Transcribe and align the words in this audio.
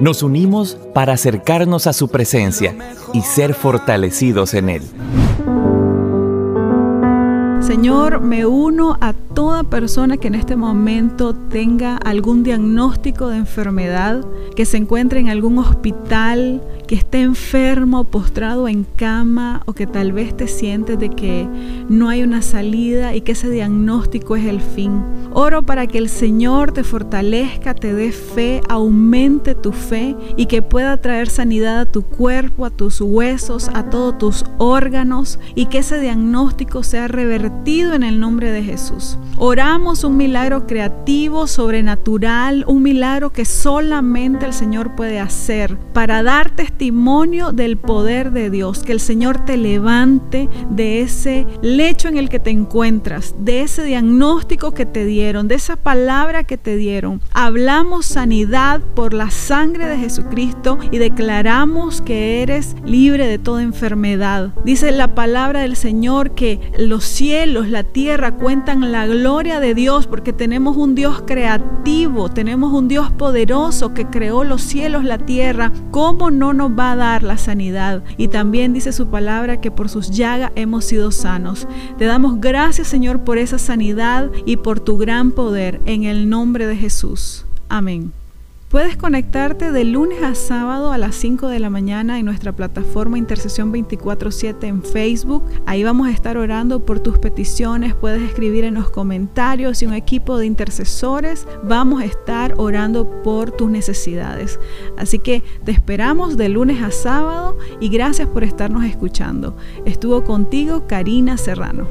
Nos 0.00 0.22
unimos 0.22 0.76
para 0.92 1.12
acercarnos 1.12 1.86
a 1.86 1.92
su 1.92 2.08
presencia 2.08 2.76
y 3.12 3.22
ser 3.22 3.54
fortalecidos 3.54 4.54
en 4.54 4.68
Él. 4.68 4.82
Señor, 7.60 8.20
me 8.20 8.44
uno 8.44 8.98
a 9.00 9.12
toda 9.34 9.64
persona 9.64 10.16
que 10.16 10.28
en 10.28 10.36
este 10.36 10.56
momento 10.56 11.34
tenga 11.34 11.96
algún 11.96 12.44
diagnóstico 12.44 13.28
de 13.28 13.38
enfermedad, 13.38 14.24
que 14.54 14.64
se 14.64 14.76
encuentre 14.76 15.20
en 15.20 15.28
algún 15.28 15.58
hospital, 15.58 16.62
que 16.86 16.94
esté 16.94 17.22
enfermo, 17.22 18.04
postrado 18.04 18.68
en 18.68 18.84
cama 18.84 19.62
o 19.66 19.72
que 19.72 19.86
tal 19.86 20.12
vez 20.12 20.36
te 20.36 20.46
sientes 20.46 20.98
de 20.98 21.08
que 21.10 21.48
no 21.88 22.08
hay 22.08 22.22
una 22.22 22.42
salida 22.42 23.14
y 23.14 23.22
que 23.22 23.32
ese 23.32 23.50
diagnóstico 23.50 24.36
es 24.36 24.44
el 24.44 24.60
fin. 24.60 25.02
Oro 25.32 25.62
para 25.62 25.86
que 25.86 25.98
el 25.98 26.08
Señor 26.08 26.72
te 26.72 26.84
fortalezca, 26.84 27.74
te 27.74 27.92
dé 27.92 28.12
fe, 28.12 28.60
aumente 28.68 29.54
tu 29.54 29.72
fe 29.72 30.14
y 30.36 30.46
que 30.46 30.62
pueda 30.62 30.96
traer 30.98 31.28
sanidad 31.28 31.80
a 31.80 31.90
tu 31.90 32.02
cuerpo, 32.02 32.66
a 32.66 32.70
tus 32.70 33.00
huesos, 33.00 33.68
a 33.74 33.90
todos 33.90 34.18
tus 34.18 34.44
órganos 34.58 35.38
y 35.54 35.66
que 35.66 35.78
ese 35.78 35.98
diagnóstico 36.00 36.82
sea 36.82 37.08
revertido 37.08 37.94
en 37.94 38.02
el 38.02 38.20
nombre 38.20 38.50
de 38.50 38.62
Jesús. 38.62 39.18
Oramos 39.36 40.04
un 40.04 40.16
milagro 40.16 40.66
creativo, 40.66 41.48
sobrenatural, 41.48 42.64
un 42.68 42.82
milagro 42.82 43.32
que 43.32 43.44
solamente 43.44 44.46
el 44.46 44.52
Señor 44.52 44.94
puede 44.94 45.18
hacer 45.18 45.76
para 45.92 46.22
dar 46.22 46.50
testimonio 46.50 47.50
del 47.50 47.76
poder 47.76 48.30
de 48.30 48.48
Dios, 48.48 48.84
que 48.84 48.92
el 48.92 49.00
Señor 49.00 49.44
te 49.44 49.56
levante 49.56 50.48
de 50.70 51.00
ese 51.00 51.46
lecho 51.62 52.06
en 52.08 52.16
el 52.16 52.28
que 52.28 52.38
te 52.38 52.50
encuentras, 52.50 53.34
de 53.38 53.62
ese 53.62 53.82
diagnóstico 53.82 54.72
que 54.72 54.86
te 54.86 55.04
dieron, 55.04 55.48
de 55.48 55.56
esa 55.56 55.76
palabra 55.76 56.44
que 56.44 56.56
te 56.56 56.76
dieron. 56.76 57.20
Hablamos 57.32 58.06
sanidad 58.06 58.80
por 58.94 59.14
la 59.14 59.30
sangre 59.30 59.86
de 59.86 59.98
Jesucristo 59.98 60.78
y 60.92 60.98
declaramos 60.98 62.00
que 62.00 62.42
eres 62.42 62.76
libre 62.84 63.26
de 63.26 63.38
toda 63.38 63.62
enfermedad. 63.62 64.54
Dice 64.64 64.92
la 64.92 65.16
palabra 65.16 65.62
del 65.62 65.74
Señor 65.74 66.36
que 66.36 66.60
los 66.78 67.04
cielos, 67.04 67.68
la 67.68 67.82
tierra 67.82 68.36
cuentan 68.36 68.92
la 68.92 69.06
gloria 69.06 69.13
gloria 69.14 69.60
de 69.60 69.74
Dios 69.74 70.06
porque 70.06 70.32
tenemos 70.32 70.76
un 70.76 70.94
Dios 70.94 71.22
creativo, 71.26 72.28
tenemos 72.28 72.72
un 72.72 72.88
Dios 72.88 73.10
poderoso 73.12 73.94
que 73.94 74.06
creó 74.06 74.44
los 74.44 74.62
cielos, 74.62 75.04
la 75.04 75.18
tierra. 75.18 75.72
¿Cómo 75.90 76.30
no 76.30 76.52
nos 76.52 76.72
va 76.72 76.92
a 76.92 76.96
dar 76.96 77.22
la 77.22 77.38
sanidad? 77.38 78.02
Y 78.16 78.28
también 78.28 78.72
dice 78.72 78.92
su 78.92 79.06
palabra 79.06 79.60
que 79.60 79.70
por 79.70 79.88
sus 79.88 80.10
llagas 80.10 80.52
hemos 80.56 80.84
sido 80.84 81.12
sanos. 81.12 81.68
Te 81.96 82.04
damos 82.04 82.40
gracias 82.40 82.88
Señor 82.88 83.20
por 83.20 83.38
esa 83.38 83.58
sanidad 83.58 84.30
y 84.44 84.56
por 84.56 84.80
tu 84.80 84.98
gran 84.98 85.30
poder 85.30 85.80
en 85.84 86.04
el 86.04 86.28
nombre 86.28 86.66
de 86.66 86.76
Jesús. 86.76 87.46
Amén. 87.68 88.23
Puedes 88.74 88.96
conectarte 88.96 89.70
de 89.70 89.84
lunes 89.84 90.20
a 90.24 90.34
sábado 90.34 90.90
a 90.90 90.98
las 90.98 91.14
5 91.14 91.46
de 91.46 91.60
la 91.60 91.70
mañana 91.70 92.18
en 92.18 92.24
nuestra 92.24 92.50
plataforma 92.50 93.16
Intercesión 93.16 93.70
24/7 93.70 94.66
en 94.66 94.82
Facebook. 94.82 95.44
Ahí 95.64 95.84
vamos 95.84 96.08
a 96.08 96.10
estar 96.10 96.36
orando 96.36 96.84
por 96.84 96.98
tus 96.98 97.20
peticiones. 97.20 97.94
Puedes 97.94 98.20
escribir 98.22 98.64
en 98.64 98.74
los 98.74 98.90
comentarios 98.90 99.80
y 99.80 99.86
un 99.86 99.94
equipo 99.94 100.38
de 100.38 100.46
intercesores 100.46 101.46
vamos 101.62 102.02
a 102.02 102.04
estar 102.04 102.54
orando 102.56 103.22
por 103.22 103.52
tus 103.52 103.70
necesidades. 103.70 104.58
Así 104.98 105.20
que 105.20 105.44
te 105.64 105.70
esperamos 105.70 106.36
de 106.36 106.48
lunes 106.48 106.82
a 106.82 106.90
sábado 106.90 107.56
y 107.78 107.90
gracias 107.90 108.26
por 108.26 108.42
estarnos 108.42 108.84
escuchando. 108.86 109.56
Estuvo 109.86 110.24
contigo 110.24 110.88
Karina 110.88 111.36
Serrano. 111.36 111.86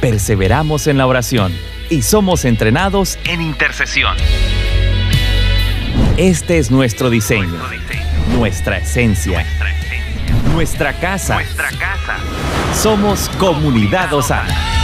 Perseveramos 0.00 0.88
en 0.88 0.98
la 0.98 1.06
oración 1.06 1.52
y 1.88 2.02
somos 2.02 2.44
entrenados 2.44 3.16
en 3.26 3.40
intercesión. 3.40 4.16
Este 6.16 6.58
es 6.58 6.70
nuestro 6.70 7.10
diseño, 7.10 7.58
nuestra 8.36 8.78
esencia, 8.78 9.44
nuestra 10.52 10.92
casa. 10.92 11.40
Somos 12.72 13.28
Comunidad 13.30 14.12
Osana. 14.14 14.83